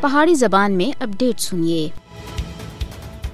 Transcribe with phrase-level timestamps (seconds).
[0.00, 1.88] پہاڑی زبان میں اپڈیٹ سنیے۔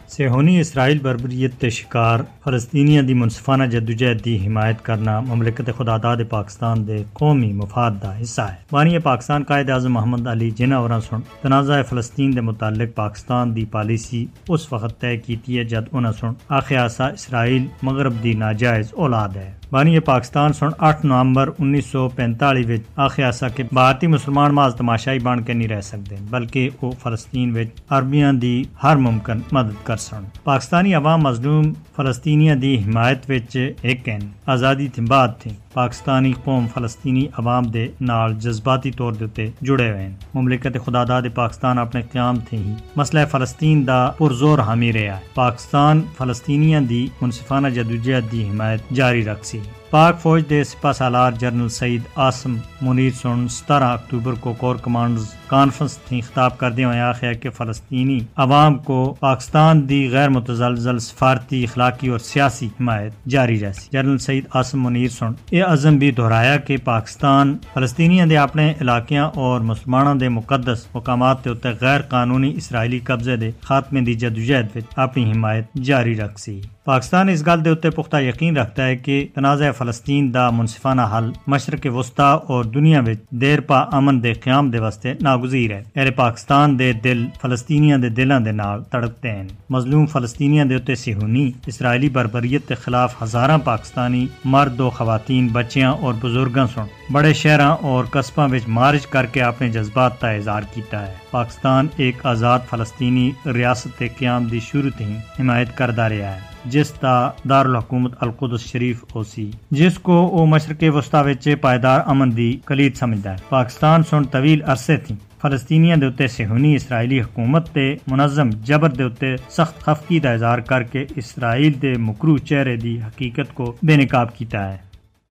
[0.09, 6.87] سہونی اسرائیل بربریت شکار فلسطینیاں دی منصفانہ جدوجہد دی حمایت کرنا مملکت خدا داد پاکستان
[6.87, 11.21] دے قومی مفاد دا حصہ ہے۔ بانی پاکستان قائد اعظم محمد علی جنہ اور سن
[11.43, 16.33] تنازع فلسطین دے متعلق پاکستان دی پالیسی اس وقت طے کیتی ہے جد انہاں سن
[16.49, 23.49] آخیاسا اسرائیل مغرب دی ناجائز اولاد ہے۔ بانی پاکستان سن 8 نومبر 1945 وچ آخیاسا
[23.49, 28.33] کہ بھارتی مسلمان ماز تماشائی بن کے نہیں رہ سکتے بلکہ وہ فلسطین وچ عربیاں
[28.43, 34.19] دی ہر ممکن مدد کر سن پاکستانی عوام مظلوم فلسطینیاں دی حمایت وچ ایک ہیں
[34.57, 40.03] آزادی تھی بعد تھی پاکستانی قوم فلسطینی عوام دے نال جذباتی طور دے جڑے ہوئے
[40.03, 45.17] ہیں۔ مملکت خدا داد پاکستان اپنے قیام تھے ہی۔ مسئلہ فلسطین دا پرزور حامی رہا
[45.17, 49.59] ہے۔ پاکستان فلسطینیاں دی منصفانہ جدوجہد دی حمایت جاری رکھ سی۔
[49.93, 55.25] پاک فوج دے سپا سالار جنرل سعید آسم منیر سن سترہ اکتوبر کو کور کمانڈز
[55.47, 61.63] کانفرنس تھی خطاب کردے ہوئے آخیا کہ فلسطینی عوام کو پاکستان دی غیر متزلزل سفارتی،
[61.65, 66.57] اخلاقی اور سیاسی حمایت جاری رہسی جنرل سعید آسم منیر سن یہ عزم بھی دہرایا
[66.57, 72.99] کہ پاکستان فلسطینیاں دے اپنے علاقیاں اور مسلمانوں دے مقدس مقامات تے غیر قانونی اسرائیلی
[72.99, 78.17] قبضے دے خاتمے دی جدوجہد اپنی حمایت جاری رکھ سی۔ پاکستان اس گل دے پختہ
[78.17, 83.61] یقین رکھتا ہے کہ تنازع فلسطین دا منصفانہ حل مشرق وسطی اور دنیا وچ دیر
[83.61, 88.41] پا امن دے قیام دے واسطے ناگزیر ہے۔ اہل پاکستان دے دل فلسطینیاں دے دلاں
[88.41, 94.27] دے نال تڑپتے ہیں۔ مظلوم فلسطینیاں دے اوتے سہونی اسرائیلی بربریت کے خلاف ہزاراں پاکستانی
[94.45, 99.43] مرد و خواتین، بچیاں اور بزرگاں سن۔ بڑے شہراں اور قصباں وچ مارچ کر کے
[99.43, 105.17] اپنے جذبات کا اظہار کیتا ہے۔ پاکستان ایک آزاد فلسطینی ریاست قیام دی شروع ہی
[105.41, 107.15] حمایت کردہ رہا ہے۔ جس دا
[107.49, 113.33] دارالحکومت القدس شریف ہو سی جس کو او مشرق وسطی پائیدار امن دی کلید سمجھدا
[113.33, 118.91] ہے۔ پاکستان سن طویل عرصے تھی، فلسطینیاں دے اتے سہونی اسرائیلی حکومت تے منظم جبر
[118.91, 123.73] دے اتے سخت خفقی دا اظہار کر کے اسرائیل دے مکرو چہرے دی حقیقت کو
[123.83, 124.92] بے نقاب کیتا ہے۔